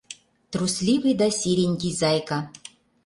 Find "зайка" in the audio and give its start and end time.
2.01-2.39